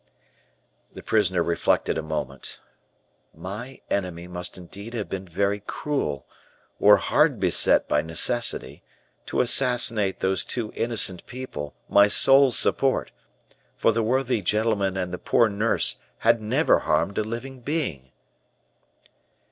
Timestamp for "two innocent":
10.43-11.27